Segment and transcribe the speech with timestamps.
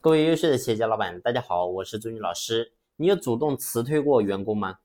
[0.00, 2.70] 各位优秀的企业家老板，大家好，我是朱军老师。
[2.98, 4.76] 你有主动辞退过员工吗？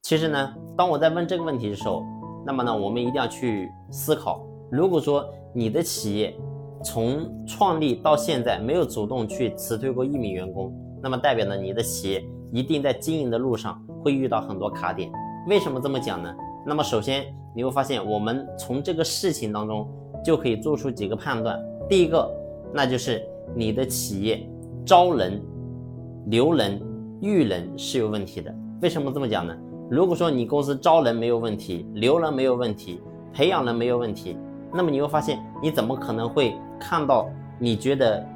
[0.00, 2.02] 其实呢，当我在问这个问题的时候，
[2.46, 6.34] 那么呢，我们一定要去思考，如果说你的企业
[6.82, 15.12] 从创立到现在没有主动去辞退过一名员工，那么代表呢，你的企业一定在经营的路上会遇到很多卡点。
[15.48, 16.34] 为什么这么讲呢？
[16.66, 19.86] 那么首先你会发现，我们从这个事情当中
[20.24, 21.62] 就可以做出几个判断。
[21.90, 22.26] 第一个，
[22.72, 23.22] 那就是
[23.54, 24.48] 你的企业
[24.84, 25.40] 招人、
[26.26, 26.80] 留人、
[27.20, 28.52] 育人是有问题的。
[28.80, 29.56] 为什么这么讲呢？
[29.88, 33.00] 如果说你公司招人没有问题，留人没有问题，
[33.32, 34.36] 培养人没有问题，
[34.72, 37.28] 那么你会发现，你怎么可能会看到
[37.58, 38.26] 你觉得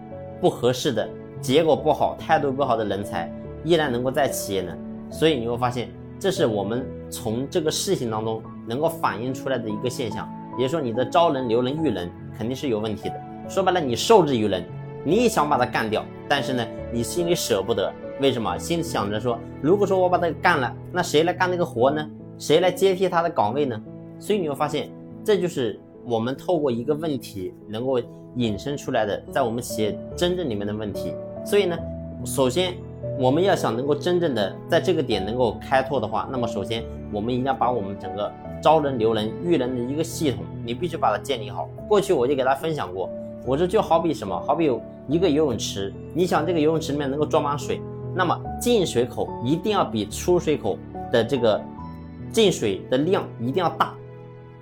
[0.40, 1.08] 不合适的
[1.40, 3.32] 结果不好、态度不好的人才
[3.64, 4.72] 依然能够在企业呢？
[5.10, 10.28] 所以你会发现，这是我们从这个事情当中能够反映出来的一个现象，
[10.58, 13.14] 也就是说，你的招人、留人、育人肯定是有问题的。
[13.48, 14.64] 说白了，你受制于人，
[15.06, 17.92] 你也想把他干掉，但是呢，你心里舍不得。
[18.20, 18.58] 为什么？
[18.58, 22.04] 心里想着说，如果说我把他干了，那谁来干那个活呢？
[22.40, 23.80] 谁来接替他的岗位呢？
[24.18, 24.90] 所以你会发现，
[25.22, 28.00] 这就是我们透过一个问题能够
[28.34, 31.14] 引申出来的，在我们企业真正里面的问题。
[31.44, 31.78] 所以呢，
[32.24, 32.74] 首先
[33.16, 36.82] 我们要想能够真正的在这个点能够开拓的话，那么首先
[37.12, 38.28] 我们一定要把我们整个
[38.60, 41.68] 招人、留人、育人的一个系统，你必须把它建立好。
[41.88, 43.08] 过去我就给大家分享过，
[43.46, 44.38] 我说就好比什么？
[44.44, 47.80] 好比有一个游泳池，你想这个游泳池里面能够装满水。
[48.12, 50.76] 那么进水口一定要比出水口
[51.12, 51.62] 的这个
[52.32, 53.94] 进水的量一定要大。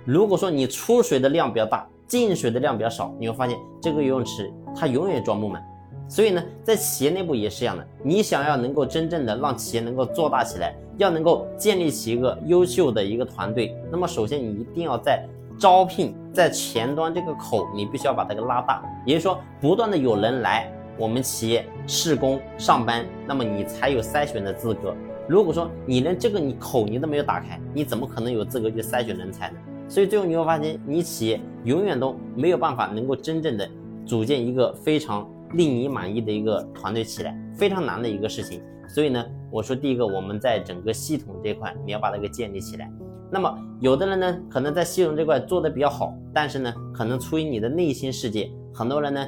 [0.05, 5.63] 如果说你出水的量比较大，进水的量比较少，你会发现这个游泳池它永远装不满。
[6.07, 7.87] 所以呢，在企业内部也是一样的。
[8.03, 15.25] 你想要能够真正的让企业能够做大起来，要能够建立起一个优秀的一个团队，那么首先你一定要在
[15.57, 20.71] 招聘在前端这个口，你必须要把它给拉大，也就是说不断的有人来。
[20.97, 24.95] 我们企业试工上班，那么你才有筛选的资格。
[25.27, 29.57] 如果说你连这个你口你都没有打开，你怎么可能有资格去筛选人才呢？
[29.89, 33.69] 所以最后你会发现，你企业永远都没有办法能够真正的
[34.05, 38.61] 组建一个非常令你满意的一个团队起来，非常难的一个事情。
[38.87, 42.89] 所以呢，我说第一个，我们在整个系统这块你要把它给建立起来。
[43.31, 49.27] 那么有的人呢，可能在系统这块做的比较好，但是呢，可能出于你的内心世界，很多人呢，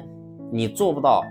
[0.52, 1.24] 你做不到。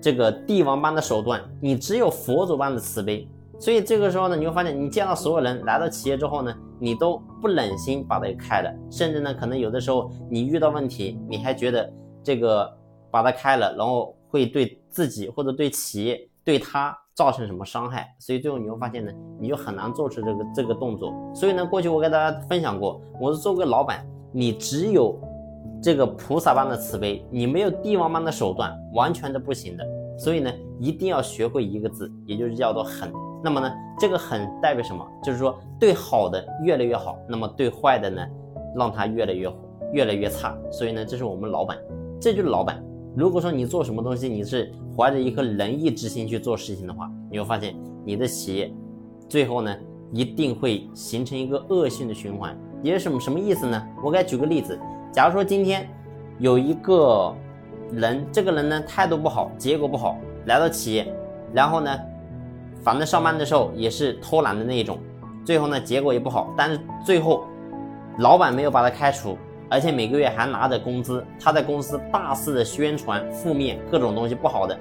[0.00, 11.88] 这个帝王般的手段，你只有佛祖般的慈悲，所以这个时候呢，你会发现，你见到所有人来到企业之后呢，你都不忍心把它给开了，甚至呢，可能有的时候你遇到问题，你还觉得
[12.20, 12.68] 这个
[13.12, 21.12] 把它开了，然后会对自己或者对企业对他造成什么伤害，所以最后你会发现呢，你就很难做出这个这个动作。
[21.34, 25.18] 所以呢，过去我给大家分享过，我是作为老板，你只有。
[25.84, 29.84] 这个菩萨般的慈悲，你没有帝王般的手段，完全的不行的。
[30.16, 33.12] 所以呢，一定要学会一个字，也就是叫做狠。
[33.42, 33.68] 那么呢，
[33.98, 35.04] 这个狠代表什么？
[35.24, 38.24] 就是说对好的越来越好，那么对坏的呢，
[38.76, 39.52] 让他越来越
[39.92, 40.56] 越来越差。
[40.70, 41.76] 所以呢，这是我们老板，
[42.20, 42.80] 这就是老板。
[43.14, 48.72] 如果说你做什么东西，你是怀着一颗仁义之心去做事情的话，你会发现你的企业
[49.28, 49.76] 最后呢，
[50.12, 52.56] 一定会形成一个恶性的循环。
[52.82, 53.86] 也是什么什么意思呢？
[54.02, 54.78] 我给举个例子。
[55.12, 55.86] 假如说今天
[56.38, 57.34] 有一个
[57.92, 61.14] 人，这个人呢态度不好，结果不好，来到企业，
[61.52, 61.96] 然后呢，
[62.82, 64.98] 反正上班的时候也是偷懒的那一种，
[65.44, 67.44] 最后呢结果也不好，但是最后
[68.18, 69.36] 老板没有把他开除，
[69.72, 74.78] 而且每个月还拿着工资，他在公司大肆的宣传负面各种东西不好的，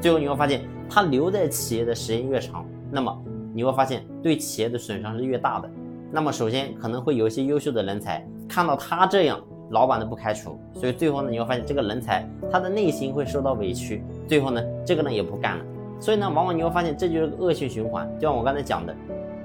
[0.00, 3.16] 最后你会发现他留在企业的时间越长，那么
[3.54, 5.70] 你会发现对企业的损伤是越大的。
[6.10, 9.40] 那么首先可能会有一些优秀的人才看到他这样。
[9.70, 15.64] 老板都不开除，所以最后呢，你会发现这个人才他的内心会受到委屈，最后呢，这个呢也不干了。
[15.98, 18.06] 所以呢，往往你会发现这就是个恶性循环。
[18.18, 18.94] 就像我刚才讲的，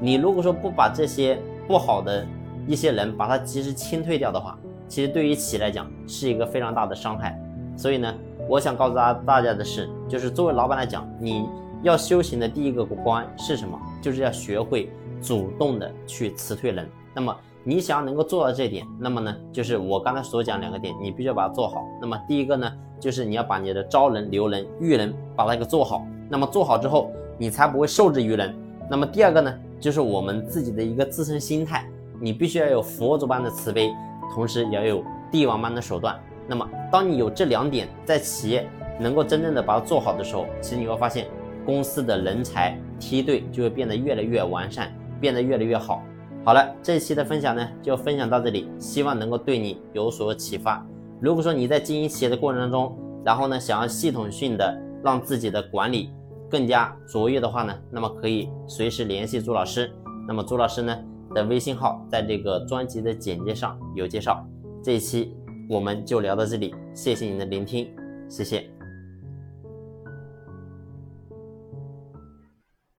[0.01, 2.25] 你如果说不把这些不好的
[2.67, 7.39] 一些人把他及时清退掉的话，其实对于企业来讲是一个非常大的伤害。
[7.75, 8.13] 所以呢，
[8.47, 11.47] 我想告诉大大家的是，就是作为老板来讲，你
[11.83, 13.79] 要修行的第一个关是什么？
[14.01, 14.89] 就是要学会
[15.21, 16.87] 主动的去辞退人。
[17.13, 17.35] 那么。
[17.63, 21.83] 你想要能够做到这点，那么呢，就是我刚才所讲两个点，你必须要把它做好。
[21.99, 26.07] 那么第一个呢，就是你要把你的招人、留人、育人把它给做好。
[26.29, 28.55] 那么做好之后，你才不会受制于人。
[28.89, 31.85] 那么第二个呢，就是我们自己的一个自身心态，
[32.21, 33.91] 你必须要有佛祖般的慈悲，
[34.33, 36.19] 同时也要有帝王般的手段。
[36.47, 38.67] 那么当你有这两点在企业
[38.99, 41.27] 能够真正的把它做好的时候，其实你会发现
[41.65, 46.01] 公司的人才梯队就会变得越来越完善，变得越来越好。
[46.45, 50.85] 好了，这期的分享呢，就分享到这里，希望能够对你有所启发。
[51.19, 56.09] 如果说你在经营企业的过程当中，然后呢，想要系统性的让自己的管理
[56.49, 59.91] 更加卓越的话呢，那么可以随时联系朱老师。
[60.25, 60.97] 那么朱老师呢
[61.33, 64.45] 的微信号在这个专辑的简介上有介绍。
[64.83, 65.35] 这一期
[65.69, 67.87] 我们就聊到这里，谢谢您的聆听，
[68.29, 68.76] 谢谢。